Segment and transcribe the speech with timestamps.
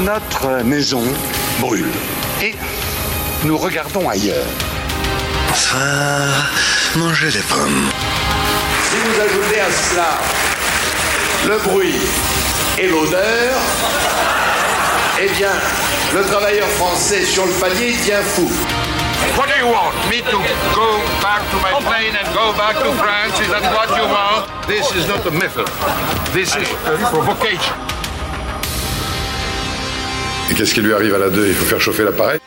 [0.00, 1.02] Notre maison
[1.58, 1.90] brûle.
[2.42, 2.54] Et
[3.44, 4.44] nous regardons ailleurs.
[5.50, 5.78] Enfin,
[6.96, 7.88] manger les pommes.
[8.90, 10.18] Si vous ajoutez à cela
[11.46, 11.94] le bruit
[12.78, 13.54] et l'odeur,
[15.18, 15.52] eh bien,
[16.14, 18.50] le travailleur français sur le palier tient fou.
[19.38, 19.94] What do you want?
[20.10, 20.36] Me to
[20.74, 23.40] go back to my plane and go back to France?
[23.40, 24.46] Is that what you want?
[24.66, 25.66] This is not a method.
[26.34, 27.95] This is a provocation.
[30.50, 32.38] Et qu'est-ce qui lui arrive à la 2 Il faut faire chauffer l'appareil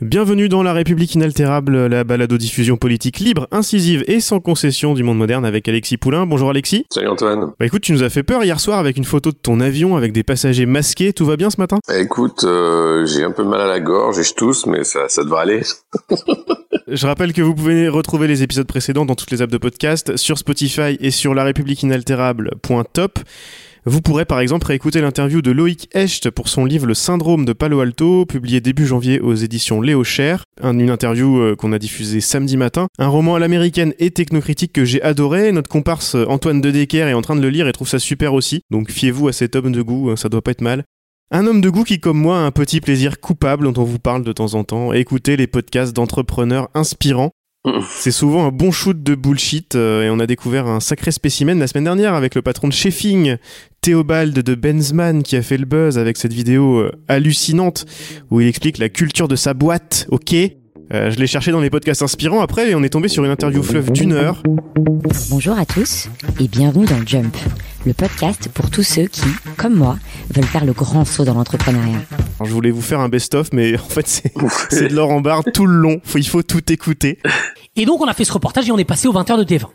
[0.00, 5.18] Bienvenue dans La République inaltérable, la balado-diffusion politique libre, incisive et sans concession du monde
[5.18, 6.26] moderne avec Alexis Poulain.
[6.26, 6.84] Bonjour Alexis.
[6.90, 7.52] Salut Antoine.
[7.60, 9.96] Bah écoute, tu nous as fait peur hier soir avec une photo de ton avion
[9.96, 11.12] avec des passagers masqués.
[11.12, 11.78] Tout va bien ce matin?
[11.86, 15.08] Bah, écoute, euh, j'ai un peu mal à la gorge et je tousse, mais ça,
[15.08, 15.62] ça devrait aller.
[16.88, 20.16] Je rappelle que vous pouvez retrouver les épisodes précédents dans toutes les apps de podcast,
[20.16, 23.20] sur Spotify et sur larépubliqueinaltérable.top.
[23.84, 27.52] Vous pourrez par exemple réécouter l'interview de Loïc Hecht pour son livre Le syndrome de
[27.52, 31.80] Palo Alto, publié début janvier aux éditions Léo Cher, Un- une interview euh, qu'on a
[31.80, 35.50] diffusée samedi matin, un roman à l'américaine et technocritique que j'ai adoré.
[35.50, 37.98] Notre comparse euh, Antoine de Decker est en train de le lire et trouve ça
[37.98, 40.84] super aussi, donc fiez-vous à cet homme de goût, hein, ça doit pas être mal.
[41.32, 43.98] Un homme de goût qui, comme moi, a un petit plaisir coupable dont on vous
[43.98, 47.30] parle de temps en temps, écouter les podcasts d'entrepreneurs inspirants.
[47.88, 51.60] C'est souvent un bon shoot de bullshit euh, et on a découvert un sacré spécimen
[51.60, 53.36] la semaine dernière avec le patron de Sheffing,
[53.80, 57.86] Théobald de Benzman qui a fait le buzz avec cette vidéo euh, hallucinante
[58.30, 60.34] où il explique la culture de sa boîte, ok?
[60.92, 63.30] Euh, je l'ai cherché dans les podcasts inspirants après et on est tombé sur une
[63.30, 64.42] interview fleuve d'une heure.
[65.30, 66.08] Bonjour à tous
[66.40, 67.36] et bienvenue dans Jump,
[67.84, 69.22] le podcast pour tous ceux qui,
[69.56, 69.98] comme moi,
[70.34, 71.98] veulent faire le grand saut dans l'entrepreneuriat.
[72.38, 74.32] Alors, je voulais vous faire un best-of mais en fait c'est
[74.70, 77.18] c'est de l'or en barre tout le long, Faut- il faut tout écouter.
[77.76, 79.66] Et donc on a fait ce reportage et on est passé au 20h de TF1.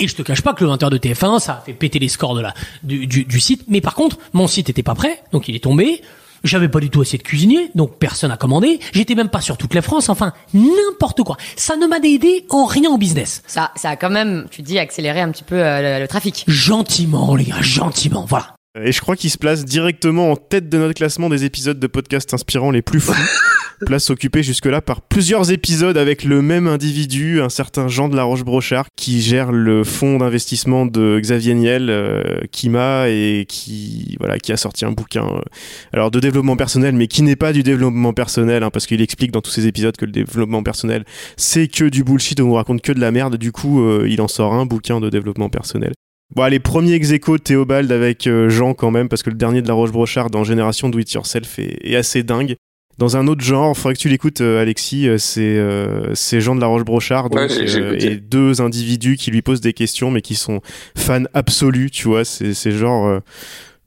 [0.00, 2.08] Et je te cache pas que le 20h de TF1, ça a fait péter les
[2.08, 3.62] scores de la, du, du, du site.
[3.68, 6.02] Mais par contre, mon site était pas prêt, donc il est tombé.
[6.44, 8.78] J'avais pas du tout assez de cuisiniers, donc personne a commandé.
[8.92, 10.08] J'étais même pas sur toute la France.
[10.10, 11.36] Enfin, n'importe quoi.
[11.56, 13.42] Ça ne m'a aidé en rien en business.
[13.46, 16.44] Ça, ça a quand même, tu dis, accéléré un petit peu euh, le, le trafic.
[16.46, 18.26] Gentiment, les gars, gentiment.
[18.28, 18.54] Voilà.
[18.78, 21.86] Et je crois qu'il se place directement en tête de notre classement des épisodes de
[21.86, 23.14] podcast inspirants les plus fous.
[23.86, 28.22] Place occupée jusque-là par plusieurs épisodes avec le même individu, un certain Jean de la
[28.22, 34.52] Roche-Brochard, qui gère le fonds d'investissement de Xavier Niel, euh, Kima, et qui, voilà, qui
[34.52, 35.40] a sorti un bouquin, euh,
[35.92, 39.32] alors de développement personnel, mais qui n'est pas du développement personnel, hein, parce qu'il explique
[39.32, 41.04] dans tous ses épisodes que le développement personnel,
[41.36, 44.20] c'est que du bullshit, on vous raconte que de la merde, du coup, euh, il
[44.20, 45.92] en sort un bouquin de développement personnel.
[46.34, 49.62] Bon, allez, premier ex de Théobald avec euh, Jean quand même, parce que le dernier
[49.62, 52.56] de la Roche-Brochard dans Génération Do It Yourself est assez dingue.
[52.98, 56.40] Dans un autre genre, il faudrait que tu l'écoutes, euh, Alexis, euh, c'est euh, c'est
[56.40, 59.60] Jean de la Roche-Brochard, donc, Ouais, j'ai- j'ai euh, et deux individus qui lui posent
[59.60, 60.60] des questions, mais qui sont
[60.96, 63.20] fans absolus, tu vois, c'est c'est genre...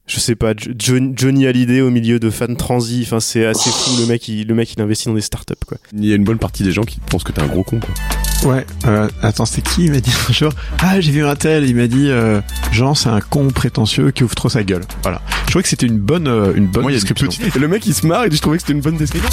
[0.07, 3.69] je sais pas, Jo- John- Johnny Hallyday au milieu de fans transi, enfin c'est assez
[3.69, 5.77] fou, le mec, il, le mec il investit dans des startups quoi.
[5.93, 7.79] Il y a une bonne partie des gens qui pensent que t'es un gros con,
[7.79, 8.51] quoi.
[8.51, 11.65] Ouais, euh, attends, c'est qui Il m'a dit un jour, ah j'ai vu un tel,
[11.67, 12.39] il m'a dit, euh,
[12.71, 14.83] Jean c'est un con prétentieux qui ouvre trop sa gueule.
[15.03, 15.21] Voilà.
[15.45, 17.27] Je trouvais que c'était une bonne, euh, une bonne Moi, description.
[17.27, 17.41] petit.
[17.55, 19.29] Et le mec, il se marre, il dit, je trouvais que c'était une bonne description.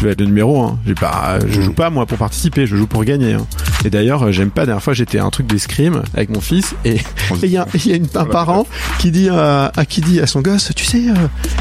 [0.00, 0.78] Je vais être le numéro, hein.
[0.86, 3.32] J'ai pas, je joue pas moi pour participer, je joue pour gagner.
[3.32, 3.46] Hein.
[3.84, 4.62] Et d'ailleurs, euh, j'aime pas.
[4.62, 6.98] La dernière fois, j'étais à un truc d'escrime avec mon fils et
[7.42, 8.66] il y a, il y a une- un parent
[8.98, 11.14] qui dit à, à qui dit à son gosse, tu sais, euh,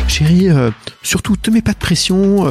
[0.07, 0.71] chérie, euh,
[1.03, 2.45] surtout te mets pas de pression,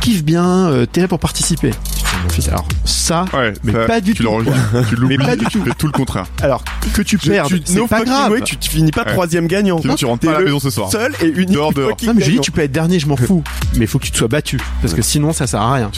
[0.00, 1.70] kiffe bien, t'es là pour participer.
[2.10, 4.42] Putain, Mon fils, alors ça, Ouais, mais ça, pas du tu tout.
[4.88, 5.62] tu l'oublies, Mais pas du tout.
[5.78, 6.26] tout le contraire.
[6.42, 8.32] Alors que tu perdes, Tu- c'est no pas grave.
[8.32, 9.12] way, tu, tu finis pas Ouais.
[9.12, 9.80] troisième gagnant.
[9.80, 10.90] Sinon, tu rentres pas à la maison ce soir.
[10.90, 11.96] Seul et unique Dehors, dehors.
[12.04, 13.42] Non, mais j'ai dit tu peux être dernier, je m'en fous.
[13.74, 15.90] Mais il faut que tu te sois battu parce que sinon ça sert à rien.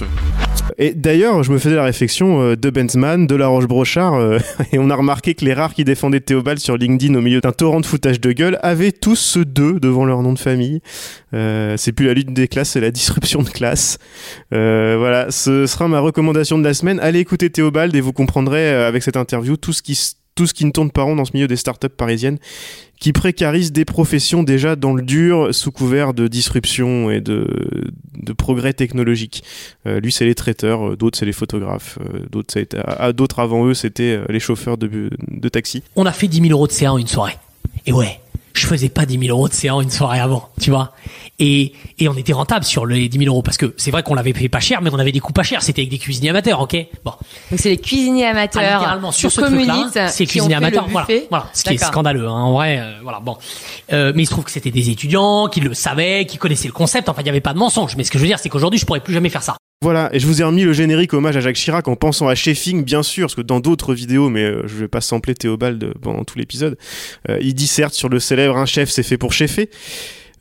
[0.78, 4.38] Et d'ailleurs, je me faisais la réflexion euh, de Benzman, de La Roche-Brochard, euh,
[4.72, 7.52] et on a remarqué que les rares qui défendaient Théobald sur LinkedIn au milieu d'un
[7.52, 10.80] torrent de foutage de gueule avaient tous ce deux devant leur nom de famille.
[11.34, 13.98] Euh, c'est plus la lutte des classes, c'est la disruption de classe.
[14.54, 17.00] Euh, voilà, ce sera ma recommandation de la semaine.
[17.00, 19.96] Allez écouter Théobald et vous comprendrez euh, avec cette interview tout ce qui
[20.34, 22.38] tout ce qui ne tourne pas rond dans ce milieu des startups parisiennes
[23.02, 27.48] qui précarisent des professions déjà dans le dur sous couvert de disruption et de,
[28.14, 29.42] de progrès technologiques.
[29.86, 33.74] Euh, lui, c'est les traiteurs, euh, d'autres, c'est les photographes, euh, d'autres, d'autres avant eux,
[33.74, 35.82] c'était les chauffeurs de, de taxi.
[35.96, 37.36] On a fait 10 000 euros de CA en une soirée.
[37.86, 38.20] Et ouais,
[38.54, 40.92] je faisais pas 10 000 euros de en une soirée avant, tu vois.
[41.38, 44.14] Et, et on était rentable sur les 10 000 euros parce que c'est vrai qu'on
[44.14, 45.62] l'avait payé pas cher, mais on avait des coûts pas chers.
[45.62, 46.76] C'était avec des cuisiniers amateurs, ok?
[47.04, 47.12] Bon.
[47.50, 48.62] Donc c'est les cuisiniers amateurs.
[48.64, 50.86] Ah, littéralement sur ce truc-là, c'est cuisiniers amateurs.
[51.30, 52.26] Voilà, ce qui est scandaleux.
[52.28, 53.20] Hein, en vrai, euh, voilà.
[53.20, 53.36] Bon,
[53.92, 56.72] Euh, mais il se trouve que c'était des étudiants qui le savaient, qui connaissaient le
[56.72, 57.08] concept.
[57.08, 57.96] Enfin, il y avait pas de mensonge.
[57.96, 59.56] Mais ce que je veux dire, c'est qu'aujourd'hui, je pourrais plus jamais faire ça.
[59.82, 62.36] Voilà, et je vous ai remis le générique hommage à Jacques Chirac en pensant à
[62.36, 65.94] Sheffing, bien sûr, parce que dans d'autres vidéos, mais euh, je vais pas sampler Théobald
[66.00, 66.78] pendant tout l'épisode,
[67.28, 69.70] euh, il disserte sur le célèbre un chef c'est fait pour cheffer.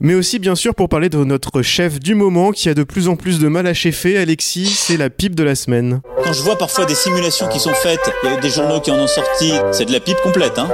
[0.04, 3.08] Mais aussi bien sûr pour parler de notre chef du moment qui a de plus
[3.08, 6.02] en plus de mal à cheffer, Alexis, c'est la pipe de la semaine.
[6.24, 8.90] Quand je vois parfois des simulations qui sont faites, il y a des journaux qui
[8.90, 10.70] en ont sorti, c'est de la pipe complète, hein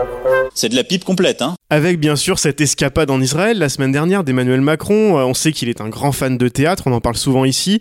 [0.53, 3.91] c'est de la pipe complète, hein Avec bien sûr cette escapade en Israël la semaine
[3.91, 5.19] dernière d'Emmanuel Macron.
[5.19, 7.79] Euh, on sait qu'il est un grand fan de théâtre, on en parle souvent ici.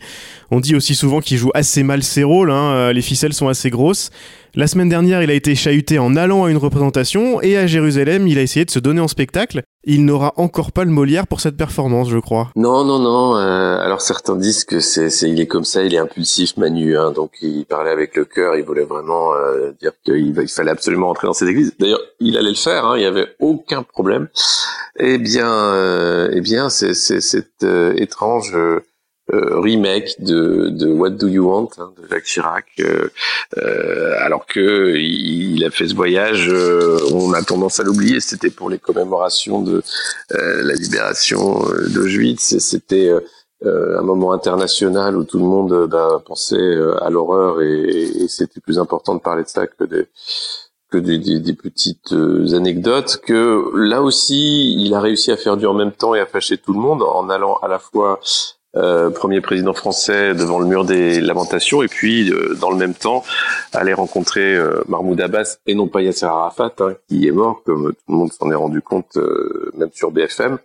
[0.51, 3.49] On dit aussi souvent qu'il joue assez mal ses rôles, hein, euh, les ficelles sont
[3.49, 4.11] assez grosses.
[4.59, 8.27] La semaine dernière, il a été chahuté en allant à une représentation et à Jérusalem,
[8.27, 9.65] il a essayé de se donner en spectacle.
[9.85, 12.53] Il n'aura encore pas le Molière pour cette performance, je crois.
[12.57, 13.37] Non, non, non.
[13.37, 16.97] euh, alors certains disent que c'est, il est comme ça, il est impulsif, Manu.
[16.97, 20.71] Hein, donc il parlait avec le cœur, il voulait vraiment euh, dire qu'il il fallait
[20.71, 21.75] absolument entrer dans cette église.
[21.79, 24.29] D'ailleurs, il allait le faire, hein, il y avait aucun problème.
[24.99, 28.57] Eh bien, euh, eh bien, c'est, c'est euh, étrange.
[29.33, 33.09] Euh, remake de, de What Do You Want hein, de Jacques Chirac, euh,
[33.59, 38.21] euh, alors que il, a fait ce voyage, euh, on a tendance à l'oublier.
[38.21, 39.83] C'était pour les commémorations de
[40.33, 42.59] euh, la libération euh, d'Auschwitz.
[42.59, 43.11] C'était
[43.65, 47.81] un moment international où tout le monde ben, pensait à l'horreur et,
[48.23, 50.07] et c'était plus important de parler de ça que des
[50.91, 52.13] que des, des- des petites
[52.53, 56.27] anecdotes que là aussi il a réussi à faire du en même temps et à
[56.27, 58.21] fâcher tout le monde en allant à la fois
[58.77, 62.95] euh, premier président français devant le mur des lamentations et puis euh, dans le même
[62.95, 63.25] temps
[63.73, 67.93] aller rencontrer euh, Mahmoud Abbas et non pas Yasser Arafat hein, qui est mort comme
[67.93, 70.59] tout le monde s'en est rendu compte euh, même sur BFM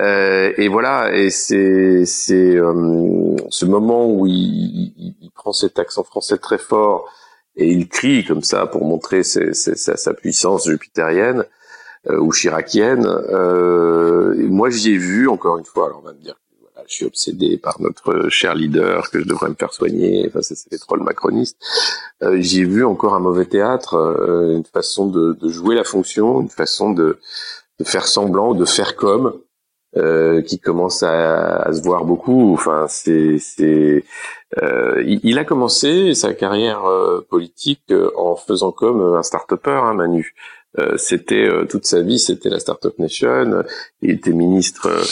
[0.00, 2.04] Euh, et voilà et c'est
[2.56, 7.08] euh, ce moment où il, il- il prend cet accent français très fort
[7.56, 11.44] et il crie comme ça pour montrer sa, sa puissance jupitérienne
[12.08, 13.04] ou chiracienne.
[13.06, 15.86] Euh, moi, j'y ai vu encore une fois.
[15.86, 16.36] Alors, on va me dire
[16.88, 20.26] je suis obsédé par notre cher leader, que je devrais me faire soigner.
[20.28, 21.58] Enfin, c'est les trolls macronistes.
[22.22, 25.84] Euh, j'y ai vu encore un mauvais théâtre, euh, une façon de, de jouer la
[25.84, 27.18] fonction, une façon de,
[27.78, 29.34] de faire semblant, de faire comme.
[29.96, 32.52] euh, qui commence à, à se voir beaucoup.
[32.52, 34.04] Enfin, c'est, c'est,
[34.62, 39.70] euh, il, il a commencé sa carrière euh, politique euh, en faisant comme un start-upper,
[39.84, 40.34] hein, Manu.
[40.78, 43.64] Euh, c'était euh, toute sa vie, c'était la Startup Nation.
[44.00, 45.02] Il était ministre euh,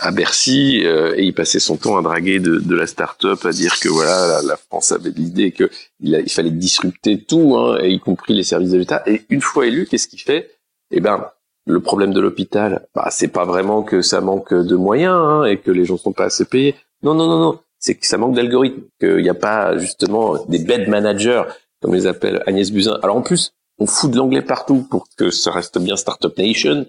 [0.00, 3.78] à Bercy et il passait son temps à draguer de, de la start-up, à dire
[3.78, 5.70] que voilà, la, France avait l'idée que
[6.00, 9.02] il, fallait disrupter tout, hein, y compris les services de l'État.
[9.06, 10.50] Et une fois élu, qu'est-ce qu'il fait?
[10.90, 11.30] Eh ben,
[11.66, 15.58] le problème de l'hôpital, bah, c'est pas vraiment que ça manque de moyens hein, et
[15.58, 16.74] que les gens sont pas assez payés.
[17.02, 17.60] Non, non, non, non.
[17.78, 21.42] C'est que ça manque d'algorithmes, qu'il n'y a pas justement des bed managers,
[21.82, 22.98] comme les appelle Agnès Buzyn.
[23.02, 26.86] Alors en plus, on fout de l'anglais partout pour que ça reste bien Startup Nation.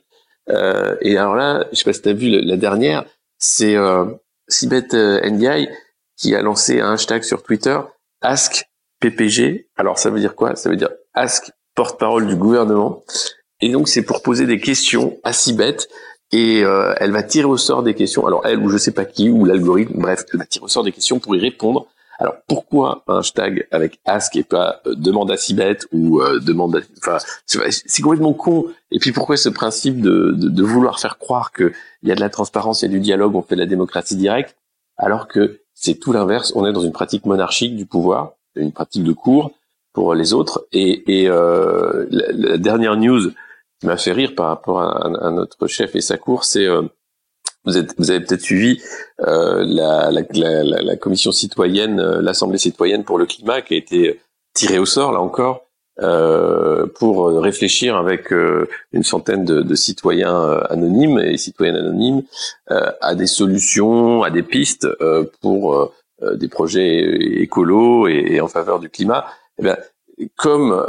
[0.50, 3.06] Euh, et alors là, je sais pas si tu as vu la, la dernière,
[3.38, 4.06] c'est euh,
[4.48, 5.70] Sibeth euh, Ndiaye
[6.18, 7.80] qui a lancé un hashtag sur Twitter,
[8.22, 8.66] Ask
[9.00, 9.70] PPG.
[9.76, 10.56] Alors ça veut dire quoi?
[10.56, 13.04] Ça veut dire Ask porte-parole du gouvernement.
[13.62, 15.90] Et donc c'est pour poser des questions à Sibeth
[16.32, 18.26] et euh, elle va tirer au sort des questions.
[18.26, 20.84] Alors elle ou je sais pas qui ou l'algorithme, bref, elle va tirer au sort
[20.84, 21.88] des questions pour y répondre.
[22.18, 26.78] Alors pourquoi un hashtag avec ask et pas euh, demande à Sibeth ou euh, demande
[26.78, 26.80] à...
[26.98, 28.66] Enfin, c'est complètement con.
[28.92, 31.74] Et puis pourquoi ce principe de, de, de vouloir faire croire qu'il
[32.04, 34.16] y a de la transparence, il y a du dialogue, on fait de la démocratie
[34.16, 34.56] directe,
[34.98, 36.54] alors que c'est tout l'inverse.
[36.56, 39.52] On est dans une pratique monarchique du pouvoir, une pratique de cour
[39.92, 40.66] pour les autres.
[40.72, 43.32] Et, et euh, la, la dernière news
[43.82, 46.84] qui m'a fait rire par rapport à, à notre chef et sa cour, c'est euh,
[47.66, 48.82] vous, êtes, vous avez peut-être suivi
[49.22, 53.78] euh, la, la, la, la- commission citoyenne, euh, l'Assemblée citoyenne pour le climat, qui a
[53.78, 54.20] été
[54.54, 55.66] tirée au sort là encore
[56.02, 62.24] euh, pour réfléchir avec euh, une centaine de, de citoyens euh, anonymes et citoyennes anonymes
[63.02, 64.88] à des solutions, à des pistes
[65.42, 67.00] pour des projets
[67.42, 69.26] écolos et, et en faveur du climat.
[69.60, 69.68] Eh
[70.38, 70.86] comme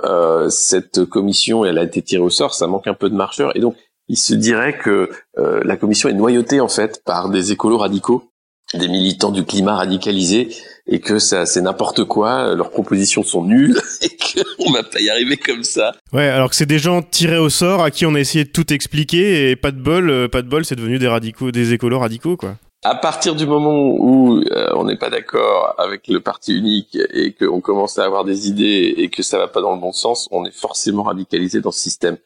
[0.51, 3.61] cette commission elle a été tirée au sort, ça manque un peu de marcheur et
[3.61, 3.75] donc
[4.09, 8.31] il se dirait que euh, la commission est noyautée en fait par des écolos radicaux,
[8.75, 10.49] des militants du climat radicalisés
[10.87, 15.11] et que ça c'est n'importe quoi, leurs propositions sont nulles et qu'on va pas y
[15.11, 15.93] arriver comme ça.
[16.13, 18.51] Ouais, alors que c'est des gens tirés au sort à qui on a essayé de
[18.51, 21.73] tout expliquer et pas de bol, euh, pas de bol, c'est devenu des radicaux, des
[21.73, 22.57] écolos radicaux quoi.
[22.85, 27.33] À partir du moment où euh, on n'est pas d'accord avec le parti unique et
[27.33, 30.29] qu'on commence à avoir des idées et que ça va pas dans le bon sens,
[30.31, 32.17] on est forcément radicalisé dans ce système.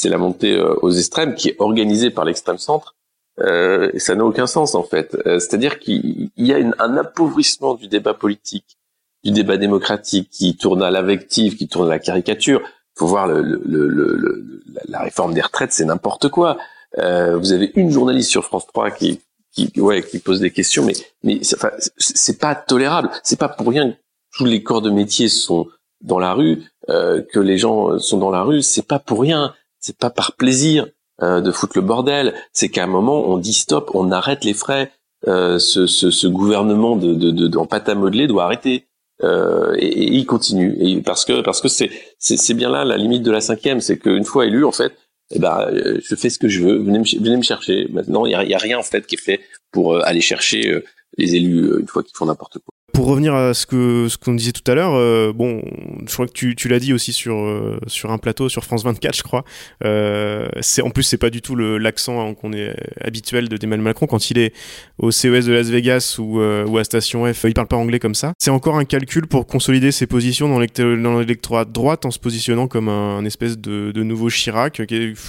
[0.00, 2.94] C'est la montée euh, aux extrêmes qui est organisée par l'extrême centre.
[3.40, 5.16] Euh, ça n'a aucun sens en fait.
[5.26, 8.78] Euh, C'est-à-dire qu'il y a une- un appauvrissement du débat politique,
[9.24, 12.60] du débat démocratique qui tourne à l'invective, qui tourne à la caricature.
[12.64, 16.58] Il faut voir le, le- le- la, réforme des retraites, c'est n'importe quoi.
[16.98, 19.18] Euh, vous avez une journaliste sur France 3 qui,
[19.52, 23.10] qui, ouais, qui pose des questions, mais, mais c'est pas tolérable.
[23.24, 23.96] C'est pas pour rien que
[24.36, 25.66] tous les corps de métier sont
[26.00, 28.62] dans la rue, euh, que les gens sont dans la rue.
[28.62, 29.54] C'est pas pour rien.
[29.80, 30.86] C'est pas par plaisir.
[31.22, 32.34] euh, de foutre le bordel.
[32.52, 34.92] C'est qu'à un moment, on dit stop, on arrête les frais.
[35.26, 38.86] Euh, ce, ce, ce, gouvernement de, de, de, pâte à modeler doit arrêter.
[39.24, 41.02] Euh, et, et, il continue.
[41.02, 44.24] Parce que parce que c'est c'est bien là la limite de la cinquième, c'est qu'une
[44.24, 44.92] fois élu, en fait,
[45.32, 46.78] eh ben, euh, je fais ce que je veux.
[46.78, 47.88] Venez me, venez me chercher.
[47.90, 49.40] Maintenant, il y a, y a, rien en fait qui est fait
[49.72, 50.82] pour euh, aller chercher
[51.16, 54.34] les élus une fois qu'ils font n'importe quoi pour revenir à ce que ce qu'on
[54.34, 55.62] disait tout à l'heure, euh, bon,
[56.06, 58.82] je crois que tu, tu l'as dit aussi sur euh, sur un plateau sur France
[58.84, 59.44] 24, je crois.
[59.84, 64.06] Euh, c'est en plus c'est pas du tout l'accent qu'on est habituel de Emmanuel Macron
[64.06, 64.52] quand il est
[64.98, 68.14] au CES de Las Vegas ou ou à Station F, il parle pas anglais comme
[68.14, 68.32] ça.
[68.38, 72.88] C'est encore un calcul pour consolider ses positions dans l'électorat droite en se positionnant comme
[72.88, 74.82] un, espèce de, de nouveau Chirac.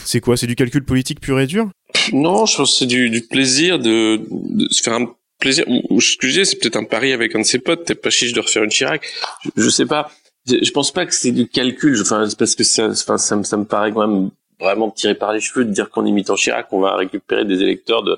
[0.06, 0.38] C'est quoi?
[0.38, 1.70] C'est du calcul politique pur et dur?
[2.14, 5.06] Non, je pense que c'est du, du plaisir de, de se faire un
[5.40, 5.66] plaisir.
[5.68, 7.86] Ou, ce que c'est peut-être un pari avec un de ses potes.
[7.86, 9.06] T'es pas chiche de refaire une Chirac.
[9.44, 10.12] Je, je sais pas.
[10.48, 12.00] Je, je, pense pas que c'est du calcul.
[12.02, 14.30] Enfin, parce que ça, enfin, ça, me, ça me paraît quand même
[14.60, 18.04] vraiment tiré par les cheveux de dire qu'en imitant Chirac, on va récupérer des électeurs
[18.04, 18.18] de,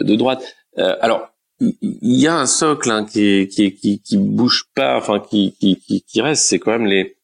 [0.00, 0.54] de droite.
[0.78, 1.28] Euh, alors,
[1.60, 5.76] il y a un socle hein, qui, qui, qui, qui bouge pas, enfin qui, qui,
[6.02, 6.44] qui, reste.
[6.44, 7.16] C'est quand même les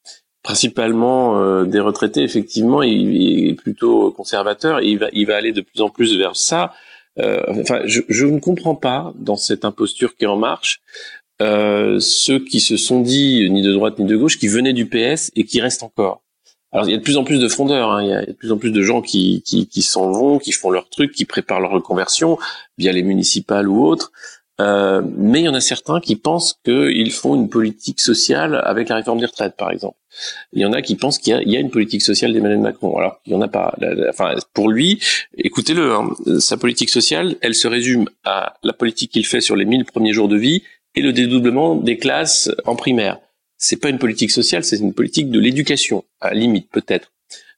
[0.43, 2.23] principalement euh, des retraités.
[2.23, 6.17] Effectivement, il, il, est plutôt conservateur il va, il va aller de plus en plus
[6.17, 6.73] vers ça.
[7.21, 10.81] Euh, enfin, je, je, ne comprends pas dans cette imposture qui est en marche
[11.41, 14.87] euh, ceux qui se sont dit ni de droite ni de gauche, qui venaient du
[14.87, 16.23] PS et qui restent encore.
[16.73, 18.33] Alors il y a de plus en plus de frondeurs, hein, il, y a, de
[18.33, 21.25] plus en plus de gens qui, qui, qui s'en vont, qui font leur truc, qui
[21.25, 22.39] préparent leur reconversion
[22.79, 24.13] via les municipales ou autres.
[24.61, 28.89] Euh, mais il y en a certains qui pensent qu'ils font une politique sociale avec
[28.89, 29.97] la réforme des retraites, par exemple.
[30.53, 32.97] Il y en a qui pensent qu'il y, y, a une politique sociale d'Emmanuel Macron.
[32.99, 33.75] Alors, il y en a pas.
[34.09, 35.01] Enfin, pour lui,
[35.39, 39.65] écoutez-le, hein, sa politique sociale, elle se résume à la politique qu'il fait sur les
[39.65, 40.63] 1000 premiers jours de vie
[40.95, 43.19] et le dédoublement des classes en primaire.
[43.57, 47.13] C'est pas une politique sociale, c'est une politique de l'éducation, à la limite peut-être.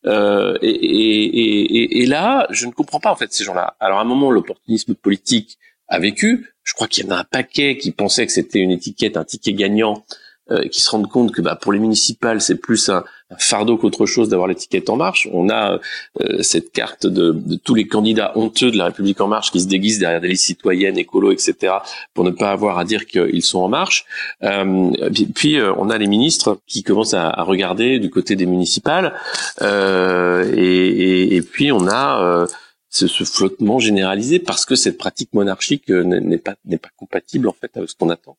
[0.05, 3.77] Euh, et, et, et, et, là, je ne comprends pas en fait ces gens-là.
[3.79, 5.59] Alors à un moment, l'opportunisme politique
[5.93, 6.53] a vécu.
[6.65, 9.25] Je crois qu'il y en a un paquet qui pensaient que c'était une étiquette, un
[9.25, 10.05] ticket gagnant,
[10.51, 13.05] euh, qui se rendent compte que bah, pour les municipales, c'est plus un,
[13.39, 15.29] fardeau qu'autre chose d'avoir l'étiquette En Marche.
[15.33, 15.79] On a
[16.21, 19.61] euh, cette carte de, de, tous les candidats honteux de la République En Marche qui
[19.61, 21.75] se déguisent derrière des listes citoyennes, écolo, etc.,
[22.15, 24.05] pour ne pas avoir à dire qu'ils sont en marche.
[24.43, 24.91] Euh,
[25.35, 29.15] puis, euh, on a les ministres qui commencent à, regarder du côté des municipales.
[29.63, 32.47] Euh, et, et, et, puis, on a
[32.93, 37.49] ce, ce, flottement généralisé parce que cette pratique monarchique euh, n'est pas n'est pas compatible
[37.49, 38.37] en fait avec ce qu'on attend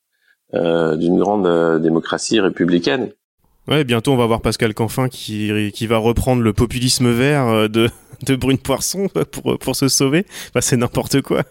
[0.53, 3.11] euh, d'une grande euh, démocratie républicaine.
[3.67, 7.67] Ouais, bientôt on va voir Pascal Canfin qui, qui va reprendre le populisme vert euh,
[7.67, 7.89] de,
[8.27, 10.27] de Brune Poisson pour, pour se sauver.
[10.53, 11.41] Bah, c'est n'importe quoi.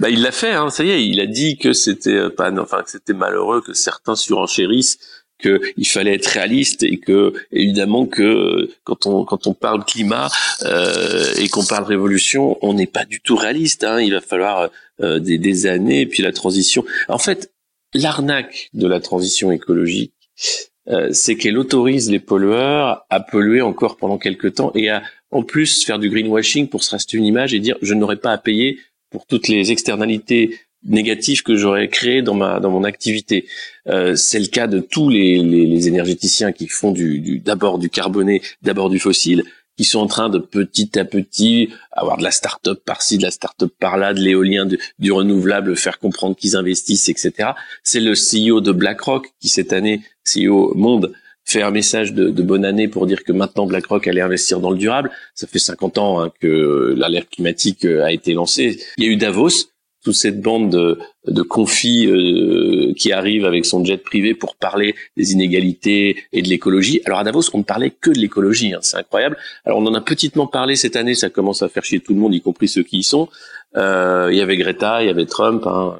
[0.00, 2.82] Bah, il l'a fait, hein, ça y est, il a dit que c'était pas, enfin
[2.82, 4.98] que c'était malheureux que certains surenchérissent
[5.42, 10.30] qu'il fallait être réaliste et que évidemment que quand on quand on parle climat
[10.62, 13.84] euh, et qu'on parle révolution, on n'est pas du tout réaliste.
[13.84, 14.00] Hein.
[14.00, 14.70] Il va falloir
[15.00, 16.84] euh, des, des années puis la transition.
[17.08, 17.52] En fait,
[17.94, 20.14] l'arnaque de la transition écologique,
[20.88, 25.42] euh, c'est qu'elle autorise les pollueurs à polluer encore pendant quelques temps et à en
[25.42, 28.38] plus faire du greenwashing pour se rester une image et dire je n'aurai pas à
[28.38, 28.78] payer
[29.10, 33.46] pour toutes les externalités négatif que j'aurais créé dans ma dans mon activité.
[33.88, 37.90] Euh, c'est le cas de tous les, les, les énergéticiens qui font du, d'abord du
[37.90, 39.44] carboné, d'abord du fossile,
[39.76, 43.30] qui sont en train de petit à petit avoir de la start-up par-ci, de la
[43.30, 44.66] start-up par-là, de l'éolien,
[44.98, 47.50] du renouvelable, faire comprendre qu'ils investissent, etc.
[47.82, 51.12] C'est le CEO de BlackRock qui cette année, CEO Monde,
[51.44, 54.70] fait un message de, de, bonne année pour dire que maintenant BlackRock allait investir dans
[54.70, 55.10] le durable.
[55.34, 58.78] Ça fait 50 ans hein, que l'alerte climatique euh, a été lancée.
[58.96, 59.71] Il y a eu Davos,
[60.02, 64.94] toute cette bande de, de confis euh, qui arrive avec son jet privé pour parler
[65.16, 67.00] des inégalités et de l'écologie.
[67.04, 69.36] Alors à Davos, on ne parlait que de l'écologie, hein, c'est incroyable.
[69.64, 72.20] Alors on en a petitement parlé cette année, ça commence à faire chier tout le
[72.20, 73.28] monde, y compris ceux qui y sont.
[73.76, 75.98] Euh, il y avait Greta, il y avait Trump, hein,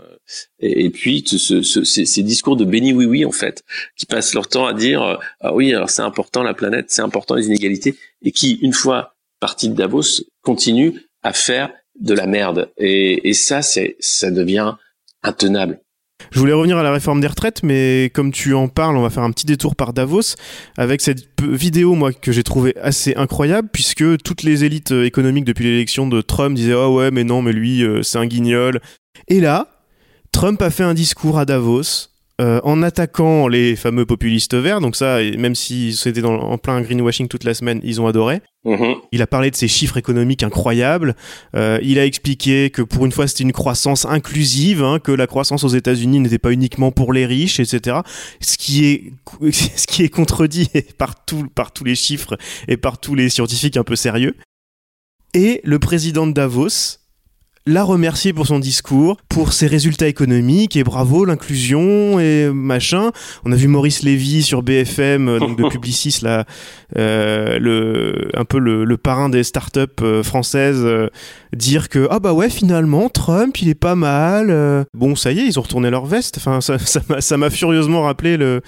[0.61, 3.65] et, puis ce, ce, ces, ces, discours de béni oui oui en fait,
[3.97, 7.35] qui passent leur temps à dire ah oui alors c'est important la planète, c'est important
[7.35, 10.93] les inégalités, et qui une fois partis de Davos continuent
[11.23, 12.71] à faire de la merde.
[12.79, 14.75] Et, et ça, c'est, ça devient
[15.23, 15.81] intenable.
[16.31, 19.11] Je voulais revenir à la réforme des retraites, mais comme tu en parles, on va
[19.11, 20.37] faire un petit détour par Davos
[20.79, 25.45] avec cette vidéo, moi, que j'ai trouvé assez incroyable, puisque toutes les élites euh, économiques
[25.45, 28.81] depuis l'élection de Trump disaient oh ouais, mais non, mais lui, euh, c'est un guignol.
[29.29, 29.69] Et là,
[30.33, 32.09] Trump a fait un discours à Davos
[32.43, 34.81] euh, en attaquant les fameux populistes verts.
[34.81, 38.41] Donc ça, même si c'était en plein greenwashing toute la semaine, ils ont adoré.
[38.65, 38.97] Mm-hmm.
[39.13, 41.15] Il a parlé de ces chiffres économiques incroyables.
[41.55, 45.29] Euh, il a expliqué que pour une fois, c'était une croissance inclusive, hein, que la
[45.29, 47.99] croissance aux États-Unis n'était pas uniquement pour les riches, etc.
[48.41, 49.13] Ce qui est
[49.53, 50.69] ce qui est contredit
[50.99, 54.35] par, tout, par tous les chiffres et par tous les scientifiques un peu sérieux.
[55.33, 56.99] Et le président de Davos
[57.67, 63.11] l'a remercié pour son discours, pour ses résultats économiques et bravo l'inclusion et machin.
[63.45, 66.45] On a vu Maurice Lévy sur BFM, euh, donc de Publicis, là,
[66.97, 71.09] euh, le, un peu le, le parrain des startups euh, françaises, euh,
[71.57, 74.49] dire que ah bah ouais finalement Trump il est pas mal.
[74.51, 74.85] euh.
[74.95, 76.37] Bon ça y est ils ont retourné leur veste.
[76.39, 76.79] Enfin ça
[77.21, 78.61] ça m'a- furieusement rappelé le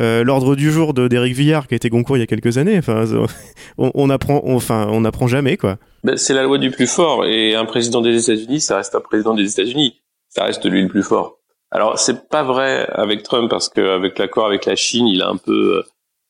[0.00, 2.58] euh, l'ordre du jour de d'Éric Villard qui a été Goncourt il y a quelques
[2.58, 2.78] années.
[2.78, 3.04] Enfin
[3.78, 5.76] on, on apprend on- enfin on apprend jamais quoi.
[6.04, 9.00] Ben, c'est la loi du plus fort et un président des États-Unis, ça reste un
[9.00, 11.38] président des États-Unis, ça reste lui le plus fort.
[11.70, 15.36] Alors c'est pas vrai avec Trump parce qu'avec l'accord avec la Chine, il a un
[15.36, 15.82] peu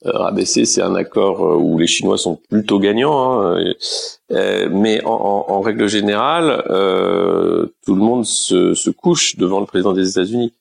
[0.05, 0.65] euh, rabaissé.
[0.65, 3.63] C'est un accord euh, où les Chinois sont plutôt gagnants, hein,
[4.33, 9.61] euh, mais en, en- en règle générale, euh, tout le monde se, se couche devant
[9.61, 10.53] le président des États-Unis.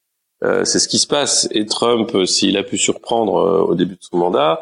[0.44, 1.50] Euh, c'est ce qui se passe.
[1.51, 4.62] Et Trump, euh, s'il a pu surprendre euh, au début de son mandat,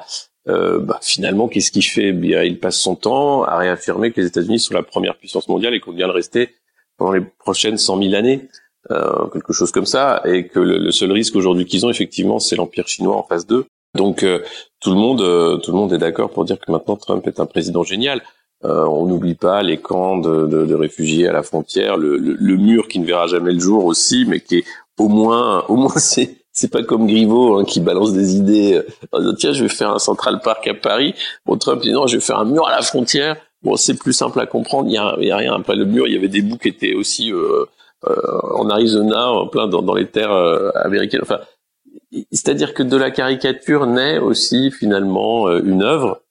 [0.49, 2.11] euh, bah, finalement, qu'est-ce qu'il fait?
[2.13, 5.73] Bien, il passe son temps à réaffirmer que les États-Unis sont la première puissance mondiale
[5.73, 6.49] et qu'on vient le rester
[6.97, 8.47] pendant les prochaines 100 000 années,
[8.91, 12.55] euh, quelque chose comme ça, et que le, seul risque aujourd'hui qu'ils ont, effectivement, c'est
[12.55, 13.65] l'empire chinois en phase 2.
[13.95, 14.39] Donc, euh,
[14.79, 17.39] tout le monde, euh, tout le monde est d'accord pour dire que maintenant Trump est
[17.39, 18.21] un président génial.
[18.65, 22.33] Euh, on n'oublie pas les camps de, de- de réfugiés à la frontière, le, le-
[22.39, 24.63] le mur qui ne verra jamais le jour aussi, mais qui est
[24.97, 28.87] au moins, au moins c'est c'est pas comme Griveaux hein, qui balance des idées euh,
[29.11, 31.13] en disant tiens je vais faire un Central Park à Paris.
[31.45, 33.37] Bon Trump dit non je vais faire un mur à la frontière.
[33.61, 34.89] Bon c'est plus simple à comprendre.
[34.89, 36.07] Il y a, il y a rien après le mur.
[36.07, 37.65] Il y avait des bouts qui étaient aussi euh,
[38.07, 38.15] euh,
[38.55, 41.21] en Arizona, en plein dans, dans les terres euh, américaines.
[41.21, 41.41] Enfin
[42.31, 46.21] c'est-à-dire que de la caricature naît aussi finalement euh, une œuvre.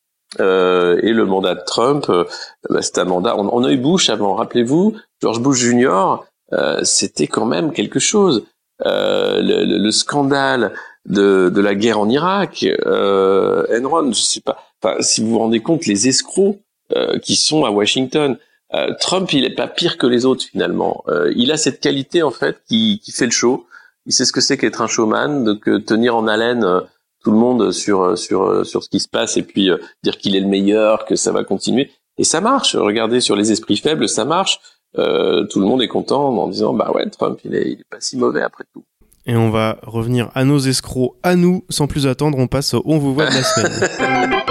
[0.40, 2.24] Euh, et le mandat de Trump, euh,
[2.68, 3.36] bah, c'est un mandat.
[3.38, 6.24] On, on a eu Bush avant, rappelez-vous, George Bush Jr.
[6.52, 8.44] euh, c'était quand même quelque chose.
[8.84, 10.72] Euh, le, le- le scandale
[11.06, 14.58] de, de la guerre en Irak, euh, Enron, je sais pas.
[14.82, 16.58] Enfin, si vous vous rendez compte, les escrocs
[16.94, 18.36] euh, qui sont à Washington.
[18.74, 21.04] Euh, Trump, il est pas pire que les autres finalement.
[21.08, 23.66] Euh, il a cette qualité en fait qui, qui fait le show.
[24.04, 26.82] Il sait ce que c'est qu'être un showman, donc tenir en haleine
[27.24, 29.70] tout le monde sur sur sur ce qui se passe et puis
[30.04, 31.90] dire qu'il est le meilleur, que ça va continuer.
[32.18, 32.76] Et ça marche.
[32.76, 34.60] Regardez sur les esprits faibles, ça marche.
[34.98, 37.88] Euh, tout le monde est content en disant bah ouais Trump il est, il est
[37.90, 38.84] pas si mauvais après tout.
[39.26, 42.82] Et on va revenir à nos escrocs, à nous, sans plus attendre, on passe au
[42.86, 43.90] On vous voit de la semaine.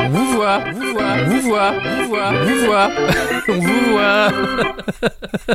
[0.00, 0.87] On vous voit, vous
[1.24, 2.90] voit, vous voit, vous voit, vous voit,
[3.48, 4.32] on vous voit.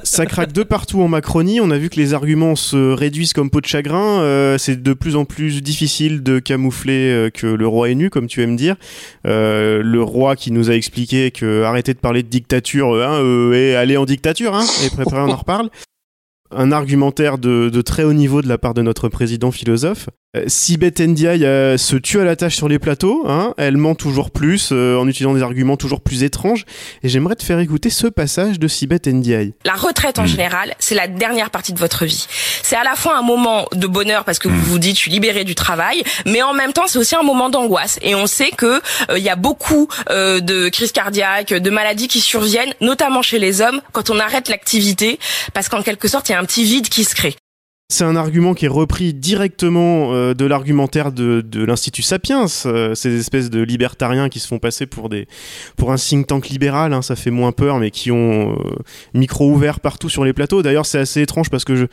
[0.04, 1.60] Ça craque de partout en Macronie.
[1.62, 4.22] On a vu que les arguments se réduisent comme peau de chagrin.
[4.22, 8.10] Euh, c'est de plus en plus difficile de camoufler euh, que le roi est nu,
[8.10, 8.76] comme tu aimes dire.
[9.28, 13.22] Euh, le roi qui nous a expliqué que arrêtez de parler de dictature hein,
[13.54, 14.56] et aller en dictature.
[14.56, 15.70] Hein, et préparé, on en reparle.
[16.56, 20.10] Un argumentaire de très haut niveau de la part de notre président philosophe.
[20.36, 23.24] Euh, Sibeth Ndiaye euh, se tue à la tâche sur les plateaux.
[23.28, 26.66] Hein, elle ment toujours plus euh, en utilisant des arguments toujours plus étranges.
[27.04, 29.54] Et j'aimerais te faire écouter ce passage de Sibeth Ndiaye.
[29.66, 32.28] La retraite en général, c'est la dernière partie de votre vie.
[32.64, 35.12] C'est à la fois un moment de bonheur parce que vous vous dites je suis
[35.12, 38.00] libéré du travail, mais en même temps c'est aussi un moment d'angoisse.
[38.02, 42.08] Et on sait que euh, il y a beaucoup euh, de crises cardiaques, de maladies
[42.08, 45.20] qui surviennent, notamment chez les hommes, quand on arrête l'activité,
[45.54, 47.36] parce qu'en quelque sorte il y a un petit vide qui se crée.
[47.90, 53.20] C'est un argument qui est repris directement euh, de l'argumentaire de, l'Institut Sapiens, euh, ces
[53.20, 55.28] espèces de libertariens qui se font passer pour, des,
[55.78, 58.76] pour un think tank libéral, hein, ça fait moins peur, mais qui ont euh,
[59.14, 60.64] micro ouvert partout sur les plateaux.
[60.64, 61.88] D'ailleurs, c'est assez étrange parce que,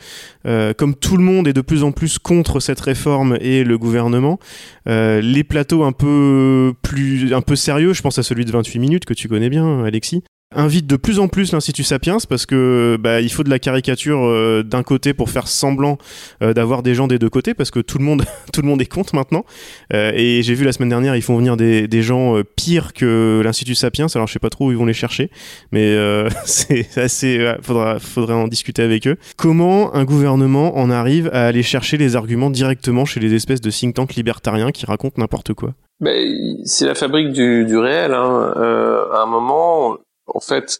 [0.73, 4.39] comme tout le monde est de plus en plus contre cette réforme et le gouvernement,
[4.87, 9.05] les plateaux un peu, plus, un peu sérieux, je pense à celui de 28 minutes
[9.05, 13.21] que tu connais bien, Alexis, invite de plus en plus l'Institut Sapiens parce que bah,
[13.21, 15.97] il faut de la caricature euh, d'un côté pour faire semblant
[16.41, 18.81] euh, d'avoir des gens des deux côtés parce que tout le monde tout le monde
[18.81, 19.45] est contre maintenant
[19.93, 22.93] Euh, et j'ai vu la semaine dernière ils font venir des, des gens euh, pires
[22.93, 25.29] que l'Institut Sapiens alors je sais pas trop où ils vont les chercher
[25.71, 30.89] mais euh, c'est assez ouais, faudra faudrait en discuter avec eux comment un gouvernement en
[30.89, 34.85] arrive à aller chercher les arguments directement chez les espèces de think tanks libertariens qui
[34.85, 35.73] racontent n'importe quoi?
[36.01, 38.13] Ben, c'est la fabrique du, du réel.
[38.13, 38.53] Hein.
[38.57, 40.79] Euh, à un moment, en fait,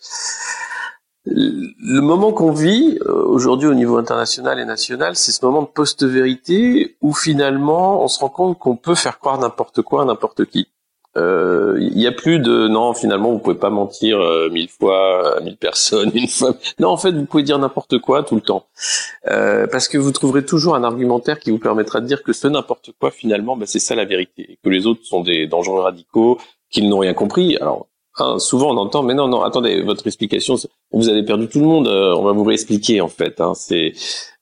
[1.26, 5.68] le moment qu'on vit euh, aujourd'hui au niveau international et national, c'est ce moment de
[5.68, 10.46] post-vérité où finalement on se rend compte qu'on peut faire croire n'importe quoi à n'importe
[10.46, 10.68] qui.
[11.18, 15.38] Euh, Il y a plus de non finalement vous pouvez pas mentir euh, mille fois
[15.38, 16.56] à mille personnes une fois.
[16.80, 18.66] Non en fait vous pouvez dire n'importe quoi tout le temps.
[19.30, 22.48] Euh, parce que vous trouverez toujours un argumentaire qui vous permettra de dire que ce
[22.48, 24.54] n'importe quoi finalement ben, c'est ça la vérité.
[24.54, 27.58] Et que les autres sont des dangereux radicaux qu'ils n'ont rien compris.
[27.58, 27.88] Alors
[28.40, 30.56] souvent on entend mais non non attendez votre explication
[30.92, 33.94] vous avez perdu tout le monde euh, on va vous réexpliquer en fait hein, c'est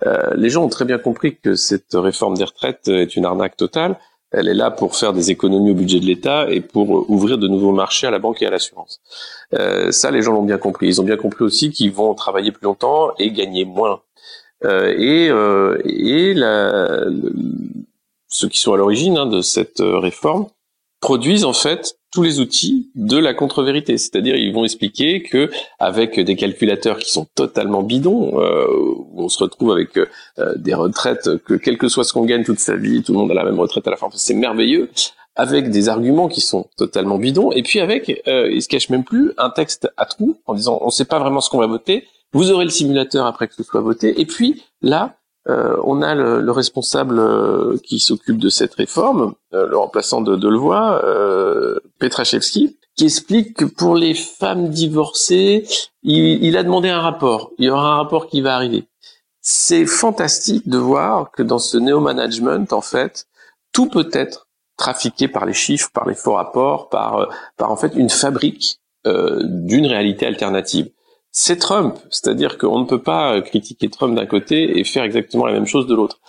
[0.05, 3.57] euh, les gens ont très bien compris que cette réforme des retraites est une arnaque
[3.57, 3.97] totale
[4.31, 7.37] Elle est là pour faire des économies au budget de l'État et pour euh, ouvrir
[7.39, 8.99] de nouveaux marchés à la banque et à l'assurance.
[9.57, 10.85] Euh, ça, les gens l'ont bien compris.
[10.87, 13.95] Ils ont bien compris aussi qu'ils vont travailler plus longtemps et gagner moins.
[14.65, 17.33] Euh, et euh, et la, le-
[18.27, 20.45] ceux qui sont à l'origine hein, de cette réforme
[21.01, 23.97] produisent en fait tous les outils de la contre-vérité.
[23.97, 28.65] C'est-à-dire, ils vont expliquer que avec des calculateurs qui sont totalement bidons, euh,
[29.15, 30.05] on se retrouve avec euh,
[30.55, 33.31] des retraites que quel que soit ce qu'on gagne toute sa vie, tout le monde
[33.31, 34.07] a la même retraite à la fin.
[34.13, 34.89] C'est merveilleux.
[35.35, 39.05] Avec des arguments qui sont totalement bidons, et puis avec, euh, ils se cachent même
[39.05, 41.67] plus, un texte à trous en disant on ne sait pas vraiment ce qu'on va
[41.67, 42.05] voter.
[42.33, 45.18] Vous aurez le simulateur après que ce soit voté, et puis là,
[45.83, 50.35] on a le, le responsable euh, qui s'occupe de cette réforme, euh, le remplaçant de
[50.35, 51.79] Delevoye, euh,
[52.95, 55.65] qui explique que pour les femmes divorcées,
[56.03, 57.51] il, a demandé un rapport.
[57.57, 58.85] Il y aura un rapport qui va arriver.
[59.41, 63.25] C'est fantastique de voir que dans ce néo-management, en fait,
[63.71, 67.25] tout peut être trafiqué par les chiffres, par les faux rapports, par, euh,
[67.59, 70.89] en fait une fabrique euh, d'une réalité alternative
[71.41, 75.53] c'est Trump, c'est-à-dire qu'on ne peut pas critiquer Trump d'un côté et faire exactement la
[75.53, 76.19] même chose de l'autre.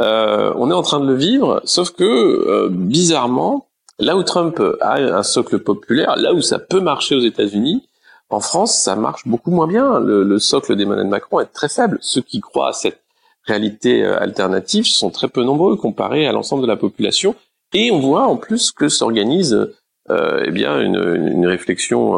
[0.00, 3.68] Euh, on est en train de le vivre, sauf que euh, bizarrement,
[4.00, 7.86] là où Trump a un socle populaire, là où ça peut marcher aux États-Unis,
[8.28, 10.00] en France, ça marche beaucoup moins bien.
[10.00, 11.98] Le, le socle d'Emmanuel Macron est très faible.
[12.00, 13.04] Ceux qui croient à cette
[13.44, 17.36] réalité euh, alternative sont très peu nombreux comparés à l'ensemble de la population.
[17.72, 19.72] Et on voit en plus que s'organise
[20.10, 22.16] euh, eh bien une, réflexion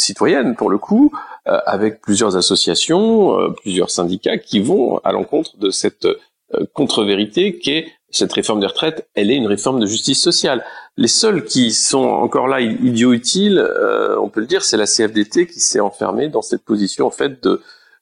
[0.00, 1.12] citoyenne pour le coup,
[1.48, 7.58] euh, avec plusieurs associations, euh, plusieurs syndicats qui vont à l'encontre de cette euh, contre-vérité
[7.58, 9.08] qu'est cette réforme des retraites.
[9.14, 10.64] Elle est une réforme de justice sociale.
[10.96, 14.86] Les seuls qui sont encore là idiots utiles, euh, on peut le dire, c'est la
[14.86, 17.60] CFDT qui s'est enfermée dans cette position en fait de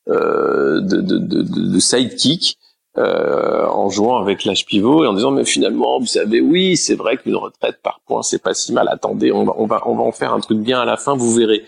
[0.08, 2.58] de, de, de, de- de sidekick.
[2.96, 7.16] en jouant avec l'âge pivot et en disant mais finalement vous savez oui c'est vrai
[7.16, 10.02] qu'une retraite par point c'est pas si mal attendez on va on va on va
[10.04, 11.64] en faire un truc bien à la fin vous verrez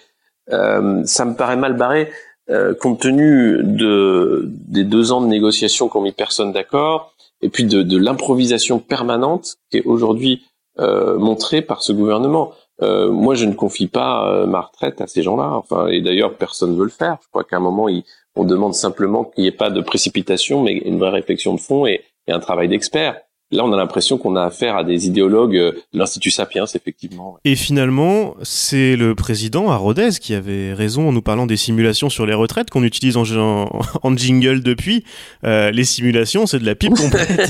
[0.52, 2.11] euh, ça me paraît mal barré
[2.50, 7.48] euh, compte tenu de des deux ans de négociations qui ont mis personne d'accord et
[7.48, 10.42] puis de, de l'improvisation permanente qui est aujourd'hui
[10.80, 12.52] euh, montrée par ce gouvernement.
[12.82, 15.50] Euh, moi, je ne confie pas euh, ma retraite à ces gens-là.
[15.54, 17.18] Enfin, et d'ailleurs, personne ne veut le faire.
[17.22, 17.88] Je crois qu'à un moment,
[18.37, 21.87] on demande simplement qu'il n'y ait pas de précipitation, mais une vraie réflexion de fond
[21.87, 23.20] et, et un travail d'expert.
[23.50, 27.38] Là, on a l'impression qu'on a affaire à des idéologues euh, de l'Institut Sapiens, effectivement.
[27.44, 32.11] Et finalement, c'est le président à Rodez qui avait raison en nous parlant des simulations
[32.11, 33.70] sur les retraites qu'on utilise en, en,
[34.02, 35.04] en jingle depuis.
[35.44, 37.40] Euh, les simulations, c'est de la pipe complète.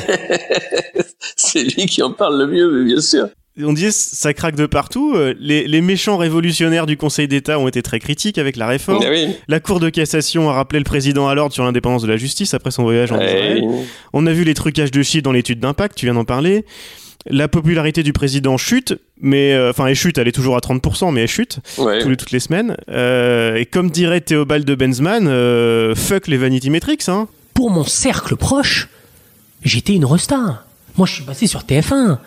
[1.35, 3.29] c'est lui qui en parle le mieux, mais bien sûr.
[3.63, 5.15] On disait ça craque de partout.
[5.15, 9.05] Euh, Les, les méchants révolutionnaires du Conseil d'État ont été très critiques avec la réforme.
[9.09, 9.29] Oui.
[9.49, 12.55] La Cour de cassation a rappelé le président à l'ordre sur l'indépendance de la justice
[12.55, 13.25] après son voyage en Ouais.
[13.27, 13.65] Israël.
[14.13, 16.65] On a vu les trucages de chiffres dans l'étude d'impact, tu viens d'en parler.
[17.29, 21.13] La popularité du président chute, mais euh, enfin elle chute, elle est toujours à 30%,
[21.13, 21.99] mais elle chute Ouais.
[22.01, 22.77] tous les- toutes les semaines.
[22.89, 27.09] Euh, et comme dirait Théobald de Benzman, euh, fuck les vanity metrics.
[27.09, 27.27] Hein.
[27.55, 28.89] Pour mon cercle proche,
[29.65, 30.65] j'étais une resta.
[30.97, 32.19] Moi, je suis passé sur TF1.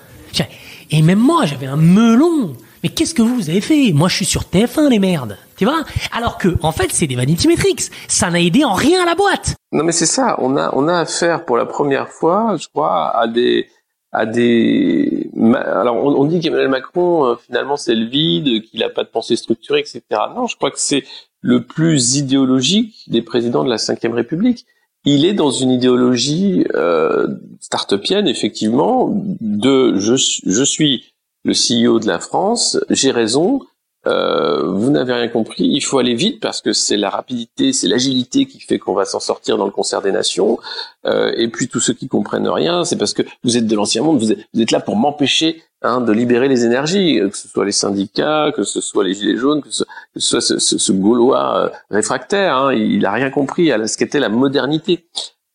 [0.92, 2.56] Et même moi, j'avais un melon.
[2.84, 3.92] Mais qu'est-ce que vous, avez fait?
[3.94, 5.38] Moi, je suis sur TF1, les merdes.
[5.56, 5.84] Tu vois?
[6.12, 7.90] Alors que, en fait, c'est des vanity metrics.
[8.08, 9.56] Ça n'a aidé en rien à la boîte.
[9.74, 13.16] Non mais c'est ça, on a on a affaire pour la première fois, je crois,
[13.18, 13.70] à des
[14.12, 19.06] à des alors on, dit qu'Emmanuel Macron euh, finalement c'est le vide, qu'il a pas
[19.06, 20.02] de pensée structurée, etc.
[20.36, 21.06] Non, je crois que c'est
[21.40, 24.66] le plus idéologique des présidents de la Ve République.
[25.06, 27.28] Il est dans une idéologie euh,
[27.60, 29.10] start-upienne effectivement
[29.40, 33.62] de je je suis le CEO de la France, j'ai raison,
[34.08, 37.88] euh, vous n'avez rien compris, il faut aller vite parce que c'est la rapidité, c'est
[37.88, 40.58] l'agilité qui fait qu'on va s'en sortir dans le concert des nations.
[41.06, 44.02] Euh, et puis tous ceux qui comprennent rien, c'est parce que vous êtes de l'ancien
[44.02, 47.66] monde, vous êtes, là pour m'empêcher hein, de libérer les énergies, euh, que ce soit
[47.66, 49.84] les syndicats, que ce soit les gilets jaunes, que ce,
[50.16, 52.56] ce soit ce, Gaulois euh, réfractaire.
[52.56, 55.06] Hein, il a rien compris à ce qu'était la modernité.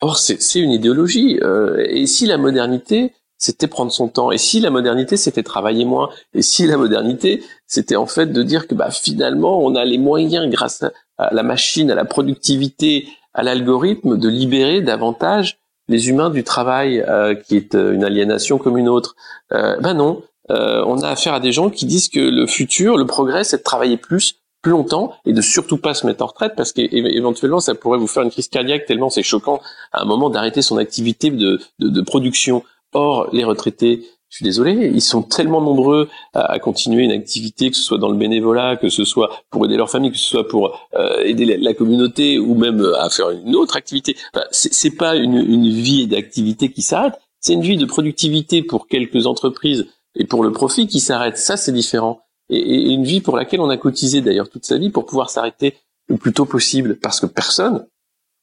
[0.00, 1.40] Or c'est une idéologie.
[1.88, 4.32] et si la modernité c'était prendre son temps.
[4.32, 6.10] Et si la modernité, c'était travailler moins.
[6.34, 9.98] Et si la modernité, c'était en fait de dire que bah, finalement, on a les
[9.98, 10.84] moyens, grâce
[11.18, 17.04] à, la machine, à la productivité, à l'algorithme, de libérer davantage les humains du travail,
[17.06, 19.14] euh, qui est euh, une aliénation comme une autre.
[19.52, 22.96] Euh, ben non, euh, on a affaire à des gens qui disent que le futur,
[22.96, 26.26] le progrès, c'est de travailler plus, plus longtemps et de surtout pas se mettre en
[26.26, 29.60] retraite parce qu'éventuellement ça pourrait vous faire une crise cardiaque tellement c'est choquant
[29.92, 32.64] à un moment d'arrêter son activité de, de, de production.
[32.96, 37.76] Or, les retraités, je suis désolé, ils sont tellement nombreux à, continuer une activité, que
[37.76, 40.48] ce soit dans le bénévolat, que ce soit pour aider leur famille, que ce soit
[40.48, 44.16] pour euh, aider la, communauté ou même euh, à faire une autre activité.
[44.32, 49.26] Enfin, c'est pas une, vie d'activité qui s'arrête, C'est une vie de productivité pour quelques
[49.26, 51.36] entreprises et pour le profit qui s'arrête.
[51.36, 52.22] Ça, c'est différent.
[52.48, 55.28] Et, et une vie pour laquelle on a cotisé d'ailleurs toute sa vie pour pouvoir
[55.28, 55.74] s'arrêter
[56.08, 57.86] le plus tôt possible, parce que personne,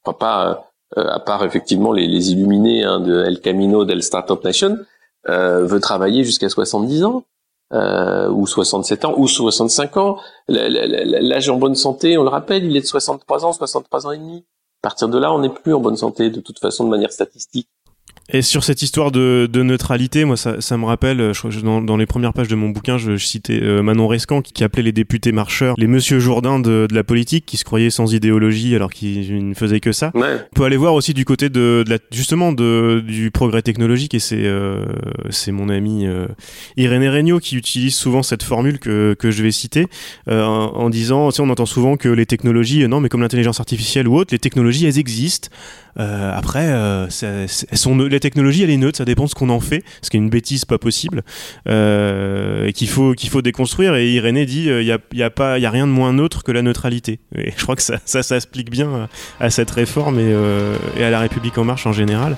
[0.03, 0.55] enfin pas euh,
[0.95, 4.77] à part effectivement les, les illuminés hein, de El Camino del Startup Nation,
[5.29, 7.23] euh, veut travailler jusqu'à 70 ans.
[7.71, 10.19] Euh, ou 67 ans, ou 65 ans.
[10.47, 14.19] L'âge en bonne santé, on le rappelle, il est de 63 ans, 63 ans et
[14.19, 14.45] demi.
[14.83, 17.11] À partir de là, on n'est plus en bonne santé de toute façon de manière
[17.11, 17.67] statistique.
[18.29, 21.81] Et sur cette histoire de, de neutralité, moi, ça, ça me rappelle, euh, je, dans,
[21.81, 24.63] dans, les premières pages de mon bouquin, je, je citais euh, Manon Rescan qui, qui,
[24.63, 28.13] appelait les députés marcheurs les Monsieur Jourdain de, de, la politique, qui se croyaient sans
[28.13, 30.11] idéologie alors qu'ils ne faisaient que ça.
[30.15, 30.37] Ouais.
[30.53, 34.13] On peut aller voir aussi du côté de, de la, justement de, du progrès technologique
[34.13, 34.85] et c'est euh,
[35.29, 36.27] c'est mon ami euh,
[36.77, 39.87] Irénée Regnault qui utilise souvent cette formule que, que je vais citer
[40.29, 43.21] euh, en, en, disant, tu sais, on entend souvent que les technologies, non, mais comme
[43.21, 45.49] l'intelligence artificielle ou autre, les technologies, elles existent.
[45.99, 49.49] Euh, après, euh, elles sont, la technologie, elle est neutre, ça dépend de ce qu'on
[49.49, 51.23] en fait, ce qui est une bêtise pas possible,
[51.67, 53.95] euh, et qu'il faut qu'il faut déconstruire.
[53.95, 56.13] Et Irénée dit, il y a, y a pas, il y a rien de moins
[56.13, 57.19] neutre que la neutralité.
[57.35, 60.33] Et je crois que ça, ça, ça explique bien à, à cette réforme et,
[60.97, 62.37] et, à la République en marche en général.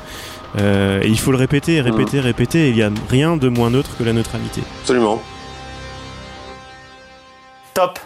[0.57, 2.69] et il faut le répéter, répéter, répéter.
[2.69, 4.61] Il y a rien de moins neutre que la neutralité.
[4.81, 5.21] Absolument.
[7.73, 7.99] Top.